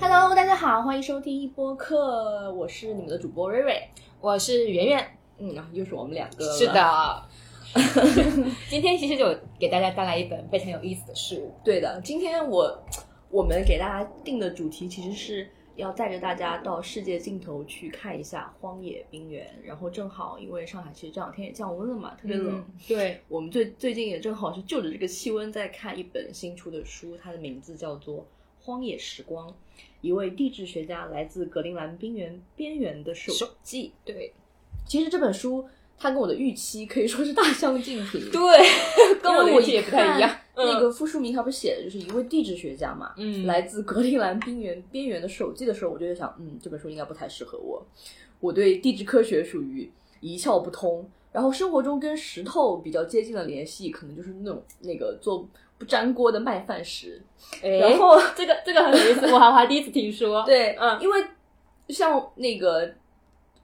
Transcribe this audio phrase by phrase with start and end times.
[0.00, 3.88] Hello，大家好，欢迎收听一播客，我是你们的主播瑞瑞，
[4.20, 5.06] 我是圆圆。
[5.38, 6.52] 嗯，又是我们两个。
[6.52, 7.22] 是，的，
[8.68, 11.54] 今天其实就给大家带来一本非常有意思的事物。
[11.62, 12.00] 对的。
[12.02, 12.82] 今天我
[13.30, 22.58] 我们给大家定的主题其实是要带着大家到世界尽头去看一下荒野冰原，然后正好因为上海其实这两天也降温了嘛，特别冷。
[22.58, 28.20] 嗯对，我们最最近也正好是就着这个气温在看一本新出的书，它的名字叫做
[28.60, 29.48] 《荒野时光》，
[30.00, 33.92] 一位地质学家来自格陵兰冰原边缘的手手记。
[34.04, 34.32] 对，
[34.86, 35.68] 其实这本书
[35.98, 38.30] 它跟我的预期可以说是大相径庭。
[38.30, 38.40] 对，
[39.22, 40.30] 跟我的预期也不太一样。
[40.58, 47.84] 那个傅书明他不是写的就是一位地质学家嘛，嗯来自格陵兰冰原边缘的手记的时候，我就在想，嗯，这本书应该不太适合我。
[48.40, 57.22] 我对地质科学属于一窍不通，然后生活中跟石头比较接近的联系，可能就是那种那个做不粘锅的麦饭石。
[57.62, 60.42] 哎然后 这个这个很有意思，我还我还第一次听说。
[60.48, 61.22] 对，嗯因为
[61.90, 62.90] 像那个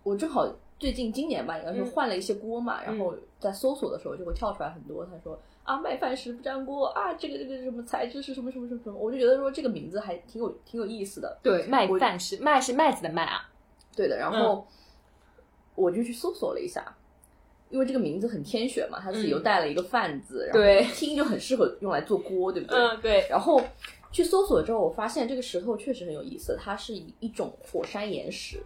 [0.02, 0.46] 我正好
[0.82, 11.38] 最近今年吧，应该是嗯换了一些锅嘛，然后在搜索的时候就会跳出来很多，他说啊麦饭石不粘锅啊，这个这个什么材质是什么什么什么什么，我就觉得说这个名字还挺有挺有意思的。
[11.40, 13.48] 对，麦饭石麦是麦子的麦啊。
[13.94, 14.66] 对的，然嗯后
[15.76, 16.94] 我就去搜索了一下。
[17.70, 22.78] 因为这个名字很天选嘛，它自己又嗯带了一个饭字，然对后一听就很适合用来做锅，对不对？
[22.78, 23.58] 嗯，对，然后
[24.10, 28.62] 去搜索之后，我发现这个石头确实很有意思，它是一一种火山岩石，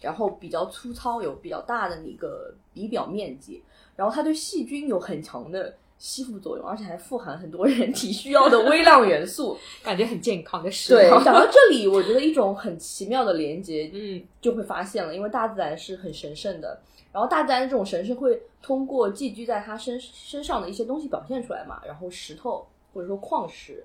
[0.00, 3.62] 然后比较粗糙，有比较大的那个底表面积，
[3.96, 9.58] 然后它对细菌有很强的吸附作用，而且还富含很多人体需要的微量元素。
[9.84, 11.22] 感觉很健康的石对，头。
[11.22, 16.80] 讲到这里，我觉得一种很奇妙的连接嗯，就会发现了，因为大自然是很神圣的，
[17.12, 23.84] 然后大自然的这种神圣会通过寄居在它身身上的一些东西表现出来嘛，然后石头或者说矿石，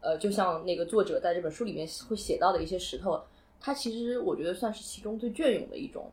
[0.00, 3.20] 呃，就像那个作者在这本书里面会写到的一些石头，
[3.60, 6.10] 它其实我觉得算是其中最隽永的一种，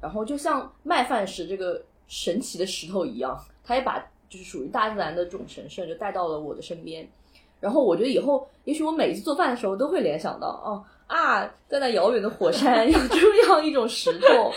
[0.00, 3.98] 然后就像麦饭石这个神奇的石头一样，它也把
[4.28, 7.08] 就是属于大自然的这种神圣就带到了我的身边。
[7.60, 14.52] 然后我觉得以后，也许我每次做饭的时候都会联想到，哦啊，在那遥远的火山 有这样一种石头，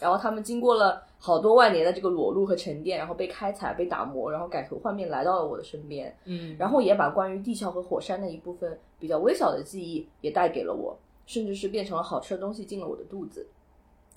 [0.00, 10.94] 然后他们经过了好多万年的这个裸露和沉淀，然后被开采、被打磨，然后改头换面来到了我的身边，嗯，然后也把关于地壳和火山的一部分比较微小的记忆也带给了我，
[11.32, 13.46] 甚至是变成了好吃的东西进了我的肚子。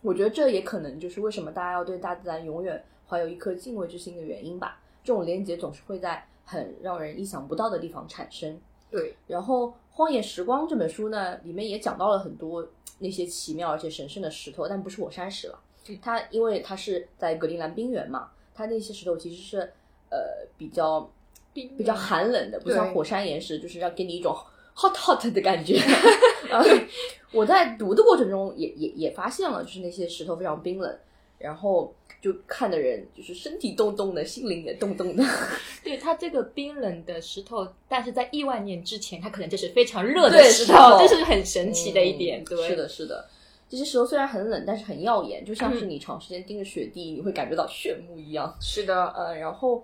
[0.01, 4.81] 我觉得这也可能就是为什么大家要对大自然永远怀有一颗敬畏之心的原因吧。
[5.01, 8.59] 这种连结总是会在很让人意想不到的地方产生。
[8.91, 12.67] 对，然后《荒野时光》这本书呢，里面也讲到了很多
[12.99, 15.97] 那些奇妙而且神圣的石头，但不是火山石了嗯。
[16.01, 19.59] 它因为它是在格陵兰冰原嘛，它那些石头其实是
[20.09, 21.09] 呃比较
[21.53, 24.35] 比较寒冷的，不像火山岩石，就是要给你一种
[24.75, 25.79] hot hot 的感觉。
[27.31, 30.97] 我在读的过程中也也也发现了，就是那些石头非常冰冷，
[31.37, 35.23] 然后就看的人就是身体冻冻的，心灵也冻冻的。
[35.83, 42.41] 对它这个冰冷的石头，但是在亿万年之前，它可能就是非常热的石石头这是很神奇的一点。
[42.41, 43.25] 嗯对，是的，是的。
[43.67, 48.55] 这些石头虽然很冷，但是很耀眼，就像嗯是你长时间盯着雪地，你会感觉到炫目一样。
[48.61, 49.83] 是的，呃，然后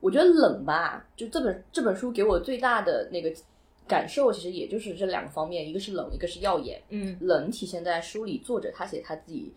[0.00, 3.30] 我觉得冷吧，就这本这本书给我最大的那个
[3.88, 6.80] 感受，其实也就是这两个方面，一个是冷，一个是耀眼。
[6.90, 9.52] 嗯冷体现在书里，作者他写他自己，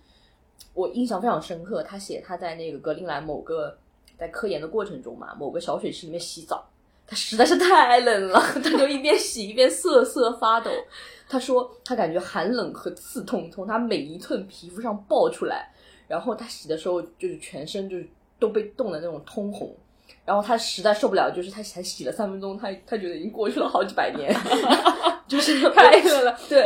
[0.74, 1.84] 我印象非常深刻。
[1.84, 3.78] 他写他在那个格陵兰某个
[4.18, 6.66] 在科研的过程中嘛，某个小水池里面洗澡，
[7.06, 10.72] 他实在是太冷了， 他就一边洗一边瑟瑟发抖。
[11.28, 15.72] 他说他感觉寒冷和刺痛从他每一寸皮肤上爆出来，
[16.08, 18.08] 然后他洗的时候就是全身就是
[18.40, 19.75] 都被冻得那种通红。
[20.26, 24.34] 然后他实在受不了，就是他才洗了三分钟，他他觉得已经过去了好几百年，
[25.28, 26.40] 就是太热了。
[26.47, 26.66] 对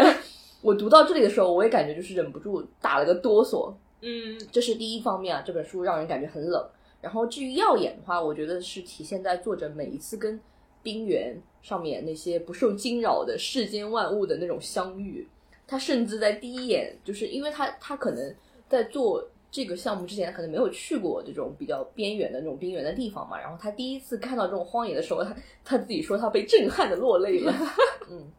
[0.61, 3.73] 我读到这里的时候，我也感觉就是忍不住打了个哆嗦。
[4.01, 6.63] 嗯这是第一方面啊，这本书让人感觉很冷。
[7.01, 10.39] 然后至于耀眼的话，我觉得是体现在作者每一次跟
[10.83, 15.27] 冰原上面那些不受惊扰的世间万物的那种相遇。
[15.67, 18.35] 他甚至在第一眼，就是因为他他可能
[18.67, 23.39] 在做这个项目之前，可能没有去过这种比较边缘的那种冰原的地方嘛。
[23.39, 27.53] 然后他第一次看到这种荒野的时候，他他自己说他被震撼的落泪了。
[28.11, 28.31] 嗯，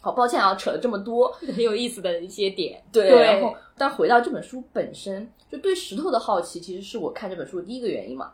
[0.00, 1.30] 好，抱歉啊，扯了这么多。
[1.54, 2.82] 很有意思的一些点。
[2.90, 8.32] 对，对然后但回到这本书本身，就对石头的好奇，其实是我看这本书的第一个原因嘛。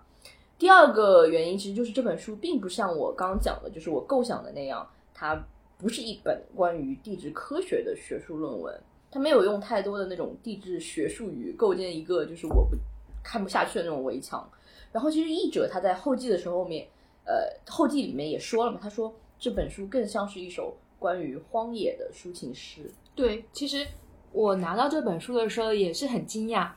[0.59, 5.45] 第二个原因其实就是这本书并不像我刚刚讲的，就是我构想的那样，它
[5.77, 8.75] 不是一本关于地质科学的学术论文，
[9.17, 12.77] 他没有用太多的那种地质学术语构建一个就是我不
[13.25, 14.47] 看不下去的那种围墙。
[14.93, 16.87] 然后其实译者他在后记的时候面，
[17.25, 22.93] 呃，后记里面也说了嘛，他说这本书更像是一首关于荒野的抒情诗。
[23.15, 23.87] 对，其实
[24.33, 26.69] 我拿到这本书的时候也是很惊讶。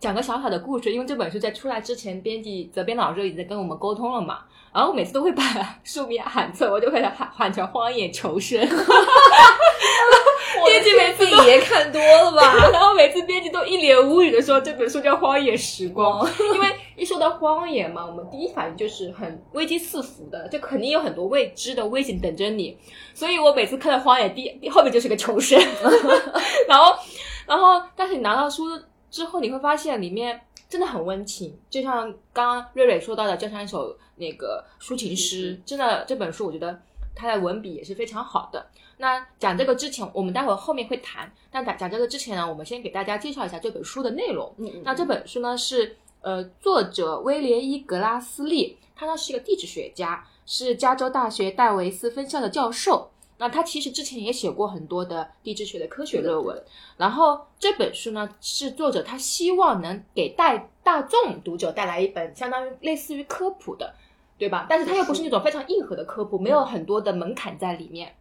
[0.00, 4.44] 讲个小小的故事，因为这本书在出来之前，编辑责编老师已经跟我们沟通了嘛。
[4.72, 5.42] 然后我每次都会把
[5.84, 8.58] 书名喊错，我就会喊喊成《荒野求生》。
[10.66, 12.54] 编辑每次都 也看多了吧？
[12.72, 16.24] 然后每次编辑都一脸无语的说这本书叫《荒野时光》，
[16.54, 22.76] 因为一说到荒野嘛，我们第一反应就是很危机四伏的，就肯定有很多未知的危险等着你。
[23.14, 25.58] 所以我每次看到荒野，第后面就是个求生。
[26.68, 26.94] 然后，
[27.46, 28.64] 然后，但是你拿到书
[29.10, 35.60] 之后，你会发现里面真的很温情，就像刚刚瑞瑞说到的，就像一首那个抒情诗。
[35.66, 36.78] 真的，这本书我觉得
[37.14, 38.66] 它的文笔也是非常好的。
[38.98, 41.32] 那讲这个之前，我们待会儿后面会谈。
[41.50, 44.54] 但讲讲这个之前呢，我们先给大家介绍一下这本书的内容。
[44.58, 44.82] 嗯嗯。
[44.84, 53.10] 那这本书呢是呃，作者威廉伊格拉斯利，他呢是一个地质学家，是加州大学戴维斯分校的教授。
[53.38, 56.62] 那他其实之前也写过很多的地质学的科学论文。
[56.96, 63.92] 然后这本书呢是作者他希望能给大大众读者带来一本相当于类似于科普的，
[64.42, 64.66] 对吧？
[64.68, 68.12] 但是它又不是那种非常硬核的科普，没有很多的门槛在里面。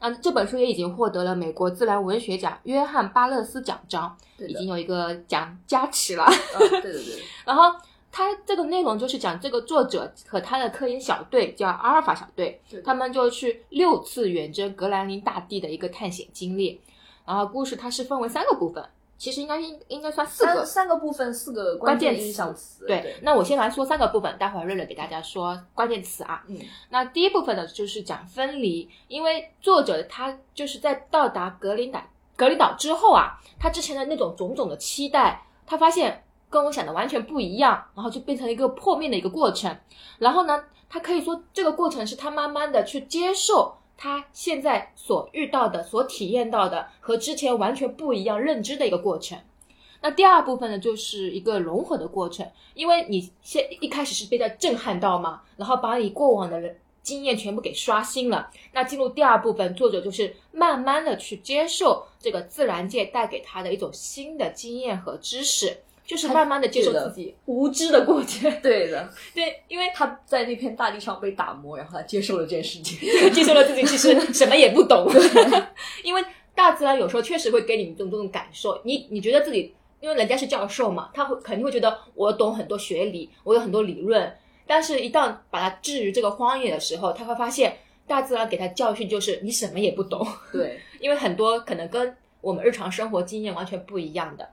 [0.00, 6.24] 那这本书也已经获得了美国自然文学奖约翰巴勒斯奖章，已经有一个奖加持了。
[6.58, 7.22] 对对对。
[7.44, 7.78] 然后
[8.10, 16.80] 它这个内容就是讲这个作者和他的科研小队叫阿尔法小队，他们就去六次远征格兰林大地的一个探险经历。
[17.26, 18.82] 然后故事它是分为三个部分。
[19.18, 22.16] 其实应该应应该算四个三个部分，四个关键
[22.54, 22.86] 词。
[22.86, 26.44] 对，那我先来说三个部分，待会儿瑞瑞给大家说关键词啊。
[26.46, 26.56] 嗯，
[26.90, 32.00] 那第一部分呢，就是讲分离，因为作者他就是在到达格林岛
[32.36, 39.76] 格林岛之后啊，他之前的那种种种的期待，他发现跟我想的完全不一样，然后就变成了一个破灭的一个过程。
[40.18, 43.77] 然后呢，他可以说这个过程是他慢慢的去接受。
[43.98, 49.36] 他现在所遇到的、所体验到的和之前完全不一样认知的一个过程。
[50.00, 58.48] 那第二部分呢，就是一个融合的过程，因为你先一开始是被他震撼到嘛，然后把你过往的人经验全部给刷新了。
[58.72, 65.78] 那进入第二部分，作者就是慢慢的去接受这个自然界带给他的一种新的经验和知识。
[66.08, 72.98] 就是慢慢的接受自己无知的过去， 对的，对，因为他在那片大地上被打磨，然后他接受了这件事情，
[73.30, 75.06] 接受了自己其实 什么也不懂。
[76.02, 76.24] 因为
[76.54, 84.34] 大自然有时候确实会给你这种这种感受，你你觉得自己，因为人家是教授嘛，他会肯定会觉得我懂很多学理，我有很多理论，
[84.66, 87.76] 但是一旦把他置于这个荒野的时候，他会发现
[88.06, 90.26] 大自然给他教训就是你什么也不懂。
[90.50, 94.48] 对，因为很多可能跟我们日常生活经验完全不一样的。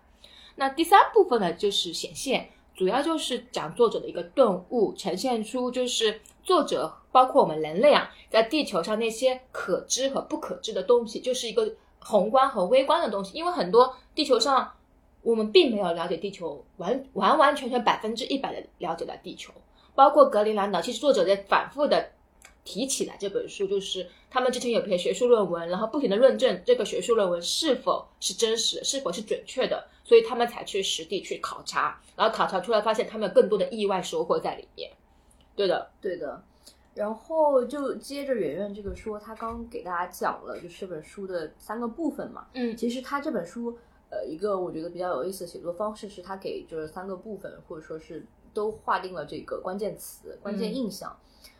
[0.56, 13.38] 那第三部分呢，就是显现，主要就是讲作者的一个顿悟，呈现出就是作者包括我们人类啊，在地球上那些可知和不可知的东西，就是一个宏观和微观的东西。
[13.38, 14.74] 因为很多地球上，
[15.22, 19.52] 我们并没有了解地球完完完全全百分之一百的了解了地球，
[19.94, 20.82] 包括格陵兰岛。
[20.82, 22.12] 其实作者在反复的
[22.64, 29.88] 提起来这本书，就是他们之前有篇学术论文，然后不停的论证这个学术论文是否是真实，是否是准确的。
[30.04, 34.92] 所以他们才去实地去考察，然后考察出来发现他们有更多的意外收获在里面。
[35.56, 36.44] 对的，对的。
[36.96, 42.48] 然后就接着圆圆这个说，他刚给大家讲了就是这本书的三个部分嘛。
[42.56, 43.78] 嗯，其实他这本书
[44.10, 48.26] 呃一个我觉得比较有意思的写作方式是，他给就是三个部分或者说是
[48.56, 51.16] 都划定了这个关键词、关键印象。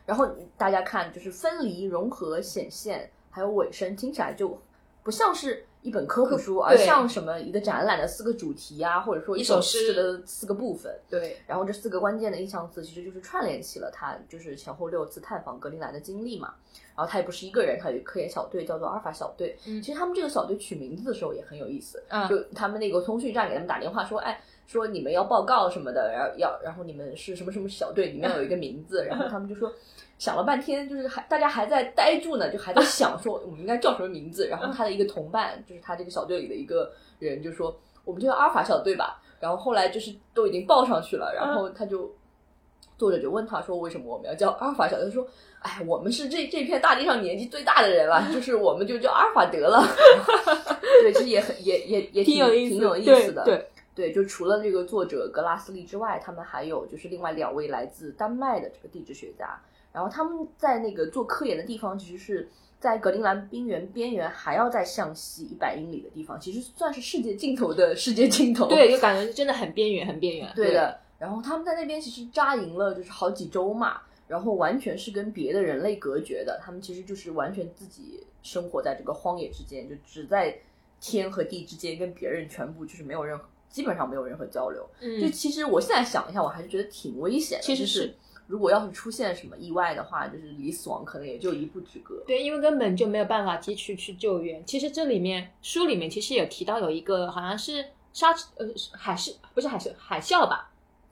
[0.08, 4.58] 然后大家看就是分离、融合、显现，还有尾声，听起来就
[5.04, 5.68] 不像是。
[5.86, 10.92] 一本科普书，而像什么一个展览的四个主题啊，或者说一首诗的四个部分。
[11.08, 16.56] 对，然后这四个关键的印象词其实就是串联起了他就是前后六次探访格陵兰的经历嘛。
[16.96, 19.56] 然后他也不是一个人，他有科研小队叫做阿尔法小队。
[19.68, 22.04] 嗯，其实他们这个小队取名字的时候也很有意思。
[22.08, 29.72] 嗯，就他们那个通讯站给他们打电话说，哎，说你们要报告什么的，然后要然后你们是什么什么小队，里面有一个名字， 然后他们就说。
[30.18, 34.48] 想了半天，就是还大家还在呆住呢，就还在想说我们应该叫什么名字。
[34.48, 39.22] 然后他的一个同伴，就是他这个小队里的一个人，就说我们就叫阿尔法小队吧。
[39.42, 42.10] 然后后来就是都已经报上去了，然后他就
[42.98, 45.04] 作者就问他说为什么我们要叫阿尔法小队？
[45.06, 45.28] 他说
[45.60, 49.84] 哎，我们是这这片大地上年纪最大的人了， 就是我们就叫阿尔法得了。
[51.04, 53.44] 对，其实也很也也也挺有意思，挺有意思的。
[53.44, 53.68] 对对，
[54.14, 59.60] 就除了这个作者格拉斯利之外，他们还有就是另外两位来自丹麦的这个地质学家。
[59.94, 62.50] 然后他们在那个做科研的地方，其实是
[62.80, 68.68] 在格陵兰冰原边缘，还要再向西一百英里的地方，其实算是世界尽头的世界尽头。
[68.68, 70.52] 对，就感觉真的很边缘，很边缘。
[70.54, 71.00] 对的。
[71.18, 76.60] 然后他们在那边其实扎营了，就是好几周嘛，然后完全是跟别的人类隔绝的。
[76.62, 80.60] 他们其实就是完全自己生活在这个荒野之间，就只在
[81.00, 84.88] 天和地之间，跟别人全部就是没有任何，基本上没有任何交流。
[85.02, 87.64] 嗯，就其实我现在想一下，我还是觉得挺危险的。
[87.64, 88.16] 其实是，
[88.48, 92.24] 如果要是出现什么意外的话，就是离死亡可能也就一步之隔。
[92.26, 94.66] 对，因为根本就没有办法及时去救援。
[94.66, 100.72] 其实这里面书里面其实有提到有一个好像是沙呃海是不是海是海啸吧？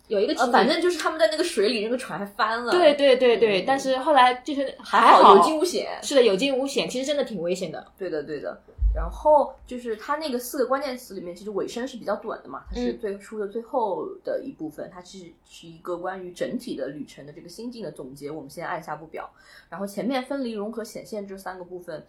[0.09, 2.71] 有一个呃，反正就是他们在那个水里，那个船还翻了。
[2.71, 5.97] 对对对对，但是后来就是还好有惊无险。
[6.03, 7.87] 是的，有惊无险，其实真的挺危险的。
[7.97, 8.61] 对的对的。
[8.95, 18.29] 然后就是它那个四个关键词里面，其实尾声是比较短的嘛，它是最初的最后的一部分，它其实是一个关于整体的旅程的这个心境的总结。
[18.29, 19.29] 我们先按下不表。
[19.69, 22.05] 然后前面分离、融合、显现这三个部分。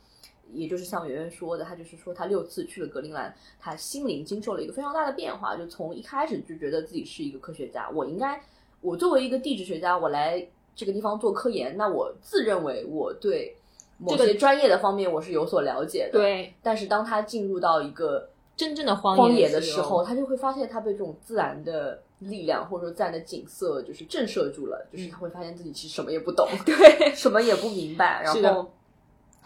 [0.53, 8.38] 也就是像圆圆说的，他就是说他六次去了格陵兰，他心灵经受了一个非常大的变化，就从一开始就觉得自己是一个科学家，我应该，
[8.83, 13.57] 我作为一个地质学家，我来这个地方做科研，那我自认为我对
[14.04, 16.18] 某些专业的方面我是有所了解的。
[16.18, 28.70] 对，但是当他进入到一个真正的荒荒野的时候，他就会发现他被这种自然的力量或者说自然的景色就是震慑住了，就是他会发现自己其实什么也不懂， 对，什么也不明白，然后。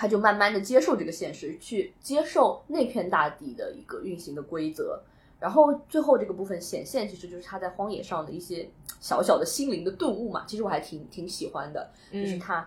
[0.00, 4.96] 他就慢慢的接受这个现实，去接受那片大地的一个运行的规则，
[5.40, 10.44] 然后最后这个部分显现，其实就是他在荒野上的一些小小的心灵的顿悟嘛。
[10.46, 12.64] 其实我还挺挺喜欢的，就是他，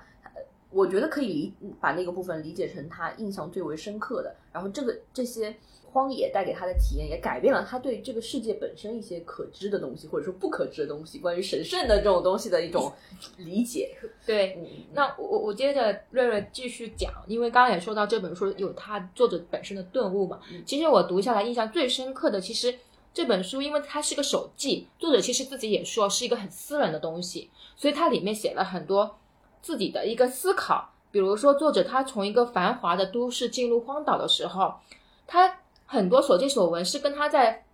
[0.72, 4.36] 我觉得可以理把那个部分理解成他印象最为深刻的。
[4.52, 5.56] 然后这个这些。
[5.94, 12.90] 荒野带给他的体验也改变了他对这个世界本身一些可知的东西，或者说不可知的东西，关于神圣的这种东西的一种
[13.36, 13.94] 理解。
[14.26, 14.58] 对，
[14.94, 20.40] 那我我接着瑞瑞继续讲，因为刚刚也说到这本书有他作者本身的顿悟嘛。
[20.66, 22.74] 其实我读下来印象最深刻的，其实
[23.14, 29.18] 这本书因为它是个手记，作者其实自己也说是一个很私人的东西，所以它里面写了很多
[29.62, 30.90] 自己的一个思考。
[31.12, 34.74] 比如说，作者他从一个繁华的都市进入荒岛的时候，
[35.26, 35.58] 他。
[35.94, 37.66] 很多所见所闻是跟他在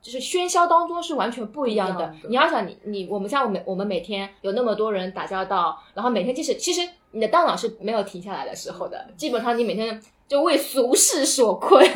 [0.00, 2.10] 就是喧嚣当中是完全不一样的。
[2.26, 11.86] 你要想你你我们像我们我们每天有那么多人打交道，然后每天即使其实你的大脑是没有停下来的时候的，基本上你每天就为俗世所困，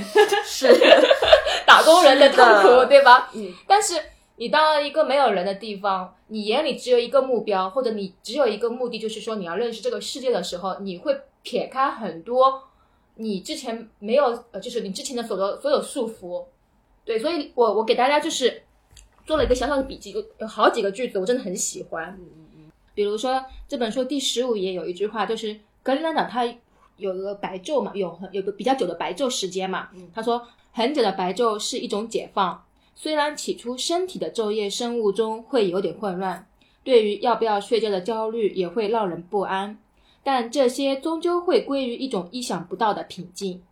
[0.45, 0.69] 是
[1.65, 3.31] 打工人的痛苦，对吧？
[3.33, 3.51] 嗯。
[3.67, 3.95] 但是
[4.41, 12.63] 你到了一个没有人的地方，你眼里只有一个目标，或者你只有一个目的，就是说你要认识这个世界的时候，你会撇开很多。
[13.17, 16.47] 你之前没有，呃，就是你之前的所有所有束缚，
[17.05, 18.63] 对，所以我我给大家就是
[19.27, 22.19] 做了一个小小的笔记，有有好几个句子，我真的很喜欢。
[22.95, 26.47] 比如说这本书第十五页有一句话，就是格陵兰岛它
[26.97, 29.91] 有一个白昼嘛，有有个比较久的白昼时间嘛。
[30.15, 36.47] 他说很久的白昼是一种解放，虽然起初身体的昼夜生物钟会有点混乱，
[36.85, 39.79] 对于要不要睡觉的焦虑也会让人不安。
[40.23, 43.63] 但这些终究会归于一种意想不到的平静。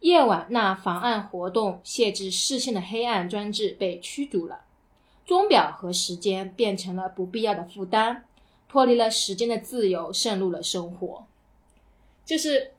[0.00, 4.60] 夜晚那妨碍活动、限制视线的黑暗装置被驱逐了，
[5.24, 8.24] 钟表和时间变成了不必要的负担，
[8.68, 11.26] 脱离了时间的自由，渗入了生活。
[12.24, 12.72] 就是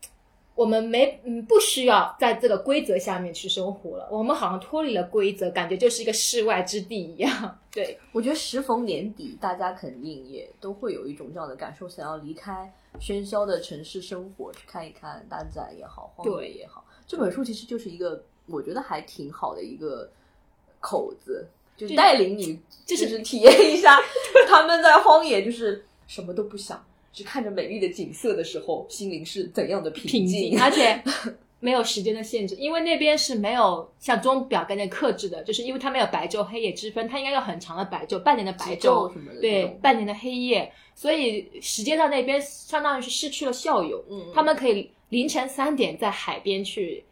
[0.60, 7.58] 我们没嗯不需要在这个规则下面去生活了，我们好像脱离了规则，感觉就是一个世外之地一样。
[7.72, 12.70] 对我觉得时逢年底，大家肯定也都会有一种这样的感受，想要离开。
[13.00, 16.84] 喧嚣的城市生活，去看一看大自然也好，荒野也好。
[17.08, 20.12] 这本书其实就是一个，我觉得还挺好的一个
[20.82, 21.48] 口子，
[21.78, 23.98] 就带领你，就是体验一下
[24.46, 31.04] 他们在荒野，就是什么都不想，只看着美丽的景色的时候，心灵是怎样的平静，平静 而且。
[31.62, 39.12] 没有时间的限制，因为那边是没有像钟表概念克制的，就是因为它没有白昼黑夜之分，它应该有很长的白昼，半年的白昼，
[39.42, 44.02] 对，半年的黑夜，所以时间到那边相当于是失去了校友。
[44.10, 47.04] 嗯，他们可以凌晨三点在海边去，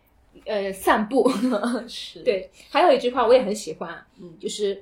[0.46, 1.30] 呃，散步。
[1.86, 2.50] 是，对。
[2.70, 4.82] 还有一句话我也很喜欢，嗯，就是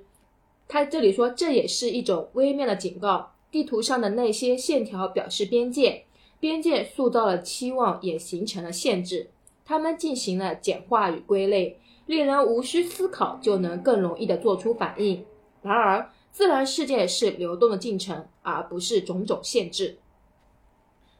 [0.67, 3.31] 他这里说，这也是一种微妙的警告。
[3.55, 6.03] 地图上的那些线条表示边界，
[6.41, 9.29] 边界塑造了期望，也形成了限制。
[9.63, 15.25] 他们进行了简化与归类，令人无需思考就能更容易的做出反应。
[15.61, 19.99] 然而，自然世界是流动的进程，而不是种种限制。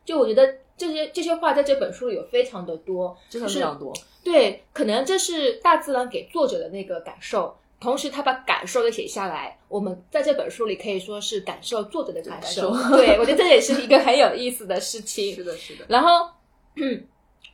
[0.04, 3.94] 就我觉得这些这些话在这本书里有非常的多，真的非常多。
[4.26, 9.58] 对，可能这是大自然给作者的那个感受，同时他把感受给写下来。
[9.68, 15.36] 我们在这本书里可以说是感受作者的感受，感对 我觉得这也是一个很有意思的事情。
[15.36, 16.30] 是的，是的，然后，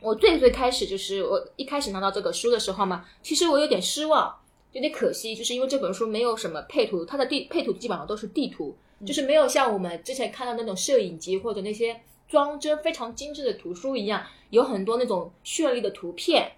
[0.00, 4.32] 我最最开始就是我一开始拿到这个书的时候嘛，其实我有点失望，
[4.72, 8.76] 有点可惜，就是因为这本书没有什么配图，它的地配图基本上都是地图，
[9.06, 16.52] 就是没有像我们之前看到那种摄影集或者那些装帧非常精致的图书一样，有很多那种绚丽的图片，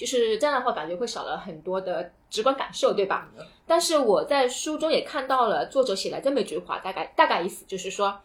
[0.00, 3.28] 就是这样的话感觉会少了很多的直观感受，对吧？
[3.66, 8.18] 但是我在书中也看到了作者写了这么一句话，大概大概意思就是说，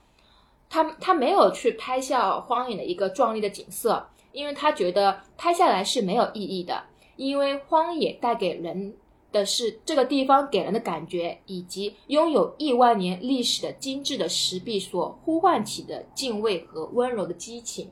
[0.69, 6.81] 他他没有去拍下荒野的一个壮丽的景色，因为他觉得拍下来是没有意义的，
[7.17, 8.95] 因为荒野带给人
[9.33, 17.91] 的是这个地方给人的感觉，以及拥有亿万年历史的精致的石壁所呼唤起的敬畏和温柔的激情。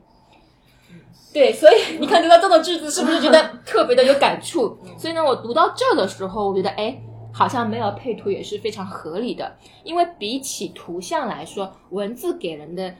[1.32, 4.78] 对，所以你看读到这种句子，是不是觉得特别的有感触？
[4.96, 6.96] 所以呢，我读到这的时候，我觉得，哎，
[7.32, 12.94] 好像没有配图也是非常合理的，因为比起图像来说，文字给人的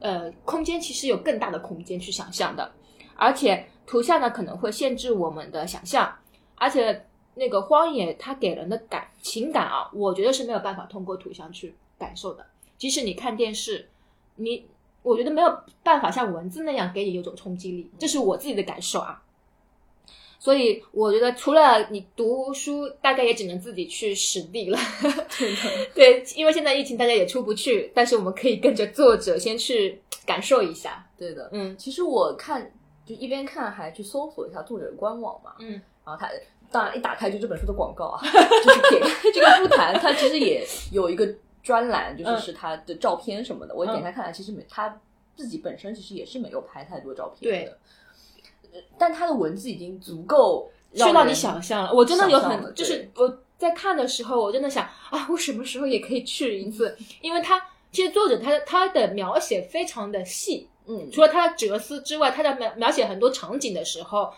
[0.00, 2.72] 呃空间其实有更大的空间去想象的，
[3.16, 6.10] 而且图像呢可能会限制我们的想象，
[6.54, 12.46] 而且那个荒野它给人的感情感啊，我觉得是没有办法通过图像去感受的，
[12.78, 13.90] 即使你看电视，
[14.36, 14.66] 你。
[15.04, 19.22] 我觉得没有办法像文字那样给你有种冲击力，这是我自己的感受啊。
[20.40, 24.78] 所以我觉得，除了你读书，大概也只能自己去实地了。
[25.94, 31.06] 对，因为现在疫情，大家也出不去，但是我们可以跟着作者先去感受一下。
[31.16, 32.70] 对的，嗯其实我看
[33.06, 36.28] 就一边看还去搜索一下作者的官网嘛，嗯，然后他
[36.70, 38.20] 当然一打开就这本书的广告啊，
[38.64, 41.26] 就是撇开这个不谈，他其实也有一个
[41.64, 43.74] 专栏，就是嗯是他的照片什么的。
[43.74, 45.00] 我点开看，其实没他
[45.34, 47.78] 自己本身其实也是没有拍太多照片的，
[48.72, 56.96] 呃但他的文字已经足够去到你想象了，我真的有很，就是我在看的时候，我真的想啊，我什么时候也可以去一次？
[57.20, 64.32] 因为他其实作者他他的描写非常的细，嗯，除了他的哲思之外，他在描描写很多场景的时候，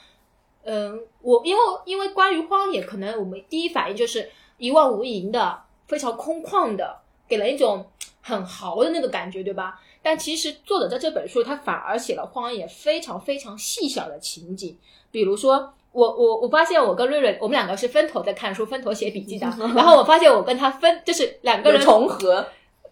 [0.64, 7.86] 嗯，我因为因为关于荒野，可能我们第一反应就是一望无垠的、非常空旷的，给人一种
[8.22, 9.80] 很豪的那个感觉，对吧？
[10.02, 14.76] 但其实作者在这本书，他反而写了荒野非常非常细小的情景，
[15.10, 15.72] 比如说。
[15.92, 19.46] 我我我发现我跟瑞瑞，我们两个是分头在看书，分头写笔记的。
[19.74, 22.46] 然后我发现我跟他分，就是两个人重合，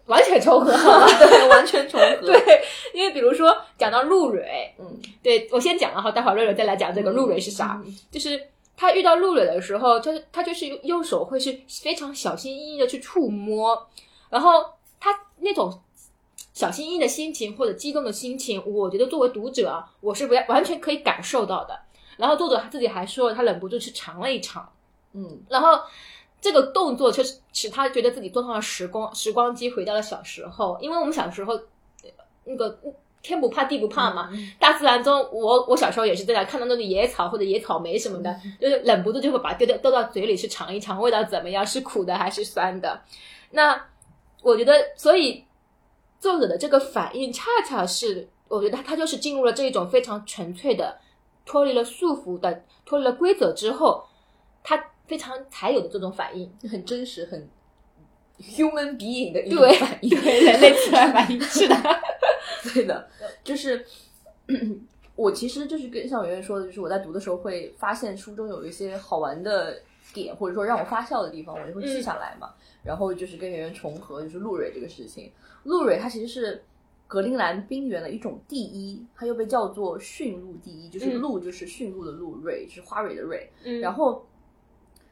[0.07, 0.71] 完全重合？
[1.19, 2.63] 对，完全重合， 对，
[2.95, 7.79] 因为比如说讲到陆蕊，嗯，对我先讲，然后待会儿瑞瑞再来讲这个陆蕊是啥。
[7.85, 7.95] 嗯？
[8.09, 8.41] 就是
[8.75, 13.87] 他遇到陆蕊的时候，就是他就是右手会是非常小心翼翼的去触摸，
[14.29, 14.65] 然后
[14.99, 15.81] 他那种
[16.53, 21.77] 小心翼翼的心情或者激动的心情，我觉得作为读者，我是完完全可以感受到的。
[22.17, 24.67] 然后作者他自己还说，他忍不住去尝了一尝，
[25.13, 25.79] 嗯然后
[26.39, 30.77] 这个动作就是使他觉得自己坐上了时光时光机，回到了小时候。
[30.79, 32.09] 因为我们小时候呃
[32.45, 32.79] 那个
[33.21, 43.01] 天不怕地不怕嘛，嗯大自然中，我我小时候也是这样，看到那个野草或者野草莓什么的，就是忍不住就会把它丢掉丢到嘴里去尝一尝，味道怎么样，是苦的还是酸的？
[43.51, 43.85] 那
[44.45, 45.43] 我觉得，所以
[46.19, 50.99] 作者的这个反应，恰恰是我觉得他他就是进入了这一种非常纯粹的。
[51.47, 54.03] 脱离了束缚的、脱离了规则之后，
[54.63, 57.47] 他非常才有的这种反应，很真实，很
[58.39, 61.75] human being 的一种对反应，对人类自然反应是的，
[62.73, 63.07] 对的，
[63.43, 63.85] 就是
[65.15, 69.79] 我其实就是跟像圆圆说的，就是我在读的时候会发现书中有一些好玩的
[70.15, 72.49] 点，或者说让我发笑的地方，我就会记下来嘛。
[72.83, 75.31] 然后就是跟圆圆重合，就是陆蕊这个事情。
[75.63, 76.63] 陆蕊它其实是
[77.07, 83.51] 格陵兰冰原的一种地衣，它又被叫做驯鹿地衣，就是嗯鹿就是驯鹿的鹿，蕊是花蕊的蕊。
[83.63, 84.25] 嗯然后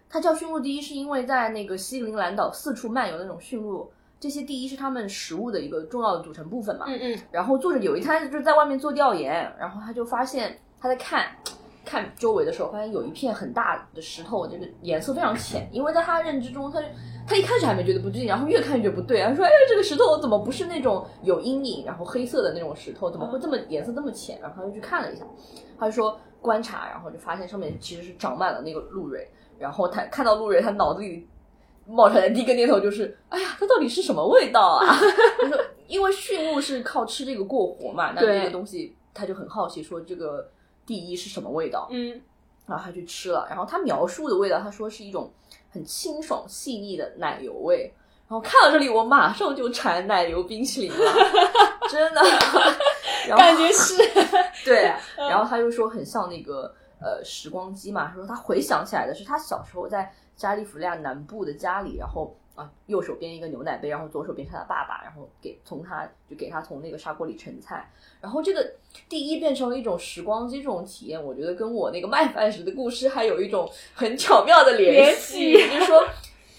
[0.09, 6.85] 它叫驯鹿第一，是因为在那个西陵兰岛四处漫游的那种驯鹿，这些第一是它们食物的一个重要的组成部分嘛。
[6.87, 11.35] 嗯嗯然后作者有一天就是在外面做调研，然后他就发现他在看
[11.93, 16.81] 看周围的时候，发现有一片很大的石头，这个颜色非常浅，因为在他认知中，他
[17.27, 25.23] 他一开始还没觉得不对劲，然后越看越不对，他说：“哎，这个石头怎么不是那种有阴影，然后黑色的那种石头，怎么会这么颜色这么浅？”然后他就去看了一下，
[25.77, 29.29] 他就说观察，然后就发现上面其实是长满了那个鹿蕊，
[29.59, 31.27] 然后他看到鹿蕊，他脑子里
[31.85, 34.87] 冒出来的第一个念头就是：哎呀，它到底是什么味道啊？
[34.87, 40.49] 他说，因为驯鹿是靠吃这个过活嘛，那这个东西他就很好奇，说这个
[40.85, 41.87] 第一是什么味道？
[41.91, 42.21] 嗯
[42.65, 45.31] 然后他去吃了，然后他描述的味道，他说是一种
[45.69, 47.93] 很清爽细腻的奶油味。
[48.25, 51.13] 然后看到这里，我马上就馋奶油冰淇淋了，
[51.91, 52.21] 真的。
[53.27, 53.97] 然后感觉是，
[54.65, 67.89] 对，然后他就说很像那个呃时光机嘛，他说他回想起来的是他小时候在加利福尼亚南部的家里，然后啊右手边一个牛奶杯，然后左手边是他爸爸，然后给从他就给他从那个砂锅里盛菜，
[68.21, 68.73] 然后这个
[69.07, 76.03] 第一变成了一种时光机这种体验，我觉得跟我那个卖饭时的故事还有一种很巧妙的联系，联就是说。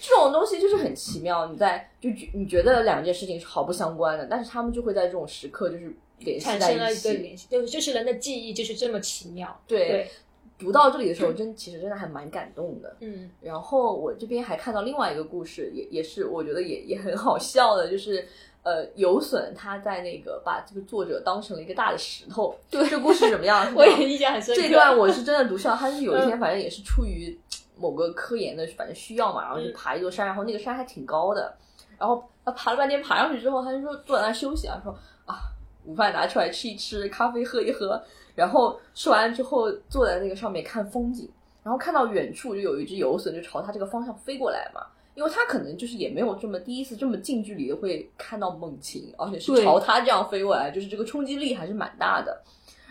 [0.07, 7.17] 这种东西就是很奇妙，你在就觉你觉得两件事情是毫不相关的，但是他们就会在这种时刻就是联系在产生了一个起。
[7.17, 9.59] 联系，就是就是人的记忆就是这么奇妙。
[9.65, 10.11] 对对，
[10.57, 12.95] 读到这里的时候，真其实真的还蛮感动的。
[13.01, 18.25] 嗯然后我这边还看到另外一个故事，也也是我觉得也也很好笑的，就是
[18.63, 22.55] 呃，有损他在那个把这个作者当成了一个大的石头。
[22.71, 23.69] 对，这故事怎么样？
[23.75, 24.61] 我也印象很深刻。
[24.61, 27.37] 这段我是真的读笑，他是有一天反正也是出于
[27.77, 31.53] 某个科研的反正需要嘛，然后就爬一座山，然后那个山还挺高的，
[31.99, 35.35] 然后他爬了半天，爬上去之后，他就说坐在那休息啊，说啊
[35.83, 38.01] 午饭拿出来吃一吃，咖啡喝一喝，
[38.35, 41.27] 然后吃完之后坐在那个上面看风景，
[41.63, 44.81] 然后看到远处就有一只游隼就朝他这个方向飞过来嘛。
[45.15, 52.37] 因为他可能就是也没有这么第一次这么近距离的会看到猛禽，而且是朝他这样飞过来，就是这个冲击力还是蛮大的。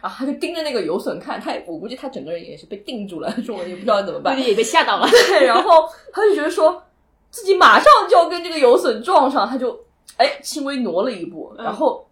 [0.01, 5.07] 然后他就盯着那个游隼看，他也我估计他整个人也是被定住了，说我也不知道怎么办也被吓到了。
[5.11, 6.83] 对，然后他就觉得说
[7.31, 9.79] 自己马上就要跟这个游隼撞上，他就
[10.17, 12.04] 哎轻微挪了一步，嗯然后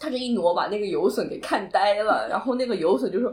[0.00, 3.30] 他这一挪把那个游隼给看呆了，然后那个游隼就说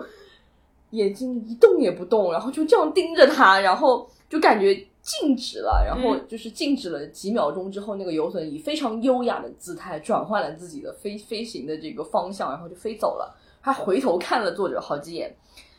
[0.89, 13.33] 眼睛一动也不动，然后就这样盯着他，然后就感觉静止了，然后就是静止了几秒钟之后，那个游隼以非常优雅的姿态转换了自己的飞飞行的这个方向，然后就飞走了。
[13.61, 15.33] 他回头看了作者好几眼，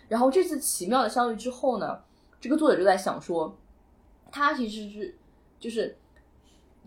[0.09, 1.99] 然后这次奇妙的相遇之后呢，
[2.41, 3.55] 这个作者就在想说，
[4.33, 5.15] 他其实是
[5.61, 5.97] 就是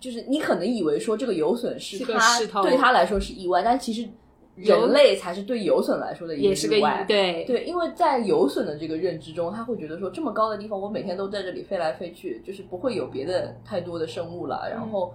[0.02, 4.10] 就是你可能以为说这个有损是是个他对他来说是意外，但其实
[4.56, 7.06] 人类才是对有损来说的一也是个意外。
[7.08, 14.68] 对对，因为在有损的这个认知中，他会觉得说这么高的地方，我每天都在这里飞来飞去，就是不会有别的太多的生物了。
[14.72, 15.14] 然后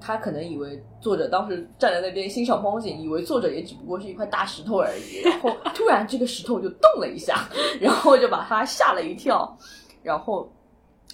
[0.00, 5.20] 他可能以为作者当时站在那边欣赏风景，以为作者也只不过是一块大石头而已。
[5.28, 7.46] 然后突然这个石头就动了一下，
[7.78, 9.54] 然后就把他吓了一跳，
[10.02, 10.50] 然后。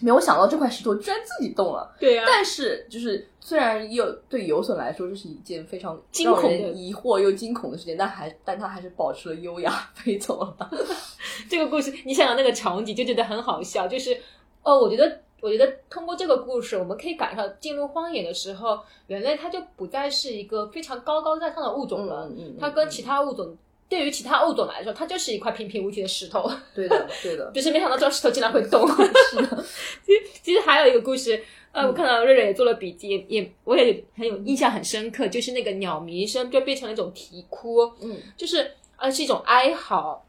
[0.01, 10.71] 没有想到这块石头居然自己动了，对啊，但是就是虽然又对游隼来说这是一件非常惊恐的疑惑又惊恐的事情，但还但他还是保持了优雅 飞走了。
[11.49, 14.17] 这个故事，你想想那个场景就觉得很好笑，就是
[14.63, 15.21] 哦，我觉得。
[15.41, 23.57] 我觉得通过这个故事，我们可以感受到进入荒野的时候，人类它就不再是一个非常高高在上的物种了，嗯嗯它跟其他物种，
[23.89, 26.51] 对于其他物种来说，它就是一块平平无奇的石头。
[26.75, 28.87] 对 的对的，只 是没想到这个石头竟然会动。
[29.31, 29.65] 是的，
[30.05, 40.25] 其实其实还有一个故事，呃，我看到瑞瑞也做了笔记，也也我也很有印象很深刻，就是那个鸟鸣声就变成了一种啼哭，嗯就是呃是一种哀嚎。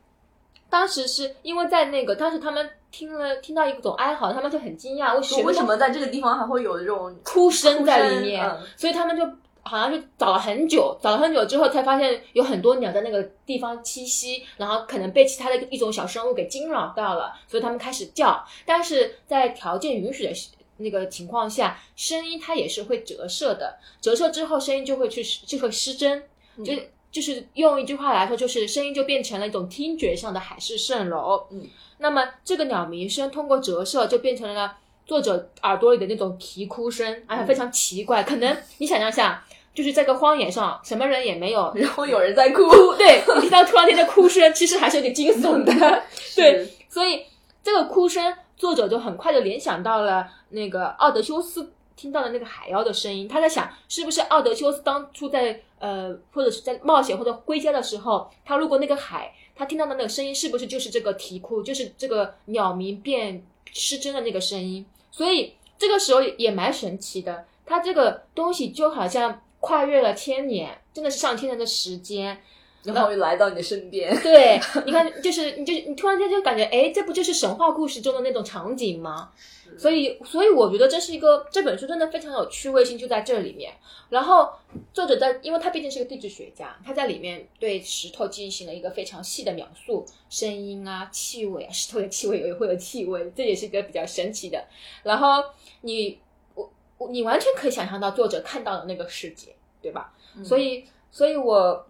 [0.69, 8.47] 当时是因为在那个当时他们听了听到一种哀嚎，他们就很惊讶，为什么为什么在这个地方还会有这种哭声在里面？
[8.47, 9.27] 嗯所以他们就
[9.63, 18.45] 好像就找了很久，找了很久之后才发现有很多鸟在那个地方栖息，然后可能被其他的一种小生物给惊扰到了，所以它们开始叫。
[18.65, 20.33] 但是在条件允许的
[20.77, 26.23] 那个情况下，声音它也是会折射的，折射之后声音就会去就会失真，
[26.63, 26.73] 就。
[27.11, 31.43] 就是用一句话来说，就是声音就变成了一种听觉上的海市蜃楼。
[31.49, 31.67] 嗯，
[31.97, 34.77] 那么这个鸟鸣声通过折射就变成了
[35.09, 38.21] 作者耳朵里的那种啼哭声，而且非常奇怪。
[38.21, 39.43] 可能你想象一下，
[39.73, 46.03] 就是在个荒野上，什么人也没有， 然后有人在哭，对你听到突然间的哭声，其实还是有点惊悚的。
[46.37, 47.25] 对，所以
[47.63, 53.27] 这个哭声，作者就很快就联想到了那个奥德修斯听到的那个海妖的声音。
[53.27, 63.43] 他在想，是不是奥德修斯当初在呃，或者是在冒险或者归家的时候，他路过那个海，他听到的那个声音，是不是就是这个啼哭，就是这个鸟鸣变
[63.73, 64.85] 失真的那个声音？
[65.19, 72.41] 所以这个时候也蛮神奇的，它这个东西就好像跨越了千年，真的是上千年的时间。
[72.83, 79.31] 然后来到你的身边， 对，你看，就是你就你突然间就感觉，哎，这不就是神话故事中的那种场景吗？
[79.77, 83.71] 所以，所以我觉得这是一个这本书真的非常有趣味性，就在这里面。
[84.09, 84.49] 然后
[84.93, 94.65] 作者在，因为他毕竟是个地质学家，他在里面对石头进行了一个非常细的描述，声音啊、气味啊，石头的气味也会有气味，这也是一个比较神奇的。
[95.03, 95.43] 然后
[95.81, 96.17] 你
[96.55, 100.13] 我我你完全可以想象到作者看到的那个世界，对吧？
[100.43, 101.85] 所以，所以我。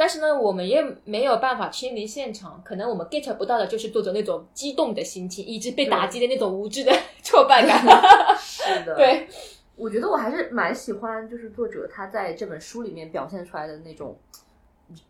[0.00, 7.84] 但是呢，我们也没有办法亲临现场，可能我们 get 不到的就是作者那种激动的心情，以及被打击的那种无知的 挫败感。
[8.38, 9.26] 是的，对，
[9.74, 14.16] 我觉得我还是蛮喜欢，就是作者他在这本书里面表现出来的那种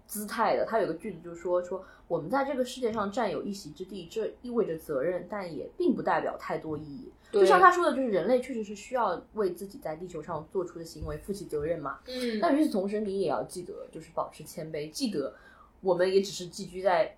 [0.07, 0.65] 姿态的。
[0.65, 7.11] 他有个句子就是说说我们在这个世界上占有一席之地，这意味着责任，但也并不代表太多意义。
[7.31, 11.99] 就像他说的，就是人类确实是需要为自己在地球上做出的行为负起责任嘛。
[12.07, 15.35] 嗯，但与此同时，你也要记得，就是保持谦卑，记得
[15.83, 17.15] 我们也只是寄居在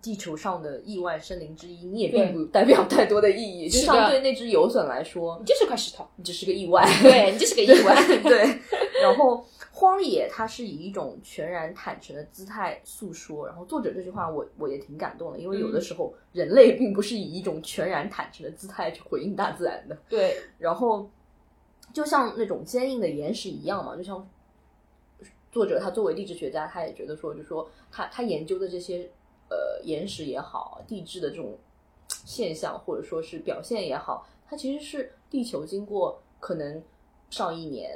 [0.00, 3.68] 地球上的亿万生灵之一，你也并不代表太多的意义。
[3.68, 6.84] 就像对那只游隼来说你，就是块石头，你只是个意外。
[7.00, 7.94] 对你就是个意外。
[8.24, 8.58] 对，
[9.02, 21.10] 然后荒野它是以一种全然坦诚的姿态诉说，然后作者这句话我我也挺感动的，因为有的时候人类并不是以一种全然坦诚的姿态去回应大自然的，对，然后
[21.92, 24.26] 就像那种坚硬的岩石一样嘛，就像
[25.50, 29.10] 作者他作为地质学家，他也觉得说，就说他他研究的这些
[29.50, 31.58] 呃岩石也好，地质的这种
[32.08, 36.82] 现象或者说是表现也好，它其实是地球经过可能
[37.28, 37.90] 上亿年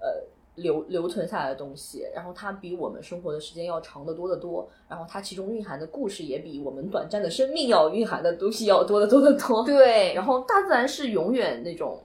[0.00, 0.22] 呃
[0.58, 9.64] 留留存下来的东西，然后它比我们生活的时间要长得多得多，然后它其中蕴含的故事也比我们短暂的生命要蕴含的东西要多得多得多。
[9.64, 12.00] 对，然后大自然是永远那种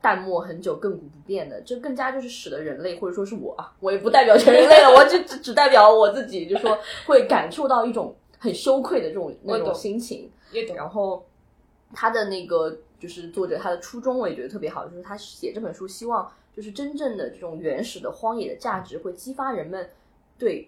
[0.00, 10.30] 淡漠很久、亘古不变的，这更加就是使得人类或者说是我啊，我也不代表全人类了，我就只只代表我自己，就说会感受到一种很羞愧的这种那种心情。
[10.76, 11.24] 然后
[11.92, 19.90] 他的那个就是作者他的初衷，我也觉得特别好，就是他写这本书希望就是真正的这种原始的荒野的价值会激发人们
[20.38, 20.66] 对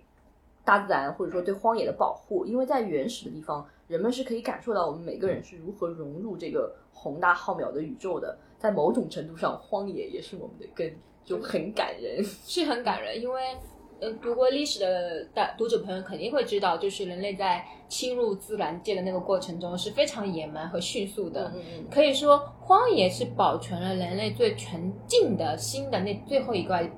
[0.63, 8.37] 大自然或者说对荒野的保护，因为在原始的地方，人们是可以感受到我们每个人是如何融入这个宏大浩渺的宇宙的。
[8.59, 10.95] 在某种程度上，荒野也是我们的根，
[11.25, 12.23] 就很感人。
[12.23, 13.57] 是很感人，因为
[13.99, 21.51] 呃，读过历史的大读者朋友肯定会知道，就是人类在侵入自然界的那个过程中是非常野蛮和迅速的。
[21.55, 26.91] 嗯嗯可以说，荒野是保存了人类最纯净的心的那最后一块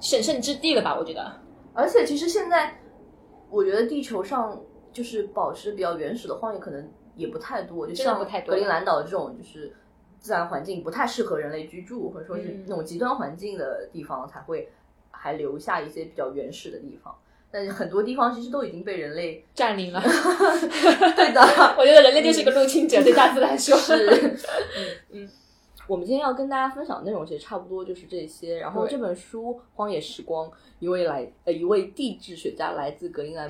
[0.00, 0.96] 神圣之地了吧？
[0.98, 1.32] 我觉得，
[1.72, 2.76] 而且其实现在，
[3.48, 4.60] 我觉得地球上
[4.92, 9.72] 就是保持比较原始的荒野可能也不太多，就像不太多格陵兰岛这种就是
[10.18, 14.68] 自然环境不太适合人类居住，或者说是嗯那种极端环境的地方才会
[15.26, 17.12] 还留下一些比较原始的地方。
[17.50, 20.00] 但是很多地方其实都已经被人类占领了。
[21.16, 21.40] 对的，
[21.78, 23.76] 我觉得人类就是一个入侵者，对大自然说。
[23.76, 24.06] 是，
[24.76, 25.28] 嗯嗯。
[25.88, 28.58] 我们今天要跟大家分享的内容其实差不多就是这些。
[28.58, 30.48] 然后这本书《荒野时光》，
[30.80, 33.46] 一位来呃一位地质学家来自格陵兰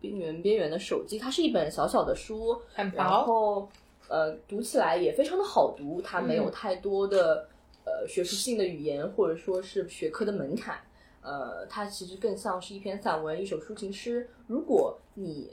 [0.00, 3.68] 边缘边缘的手记，它是一本小小的书，然很薄，后
[4.08, 7.48] 呃读起来也非常的好读，它没有嗯太多的、
[7.84, 10.78] 呃学术性的语言或者说是学科的门槛。
[11.22, 14.28] 呃，它其实更像是一篇散文，一首抒情诗。
[14.46, 15.50] 如果你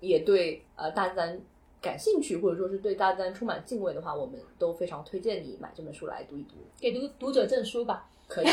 [0.00, 1.40] 也对呃大自然
[1.80, 6.56] 感兴趣，或者说是对大自然充满敬畏的话，我们都非常推荐你买这本书来读一读。
[6.78, 8.06] 给读读者证书吧。
[8.28, 8.46] 可以，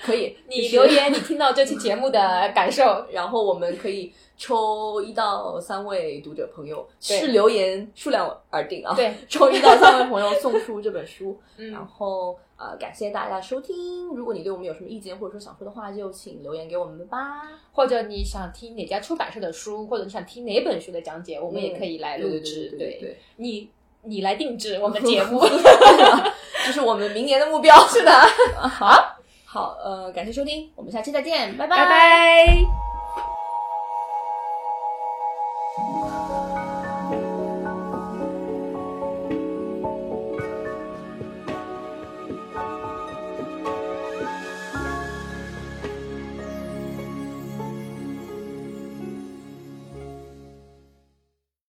[0.00, 2.20] 可以， 你留言，你听到这期节目的
[2.54, 3.04] 感受。
[3.10, 11.36] 然后我们可以抽一到三位读者朋友，对视留言数量而定啊。，对，抽一到三位朋友送出这本书。
[11.56, 14.08] 然嗯，后呃，感谢大家收听。
[14.08, 17.42] 如果你对我们有什么意见或者说想说的话，就请留言给我们吧。
[17.72, 22.68] 或者你想听哪家出版社的书，或者你想听哪本书的讲解，我们也可以来录对制。
[22.70, 23.68] 对对对，你
[24.02, 25.40] 你来定制我们节目。
[26.66, 27.76] 这是我们明年的目标。
[27.88, 28.12] 是的，
[28.56, 31.86] 好，好，呃，感谢收听，我们下期再见，拜拜拜。
[31.86, 32.83] 拜